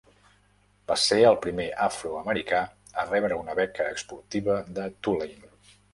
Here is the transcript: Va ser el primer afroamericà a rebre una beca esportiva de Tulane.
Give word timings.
Va 0.91 0.95
ser 1.01 1.17
el 1.31 1.35
primer 1.43 1.67
afroamericà 1.87 2.61
a 3.03 3.07
rebre 3.11 3.37
una 3.45 3.57
beca 3.61 3.87
esportiva 3.99 4.57
de 4.79 4.89
Tulane. 5.09 5.53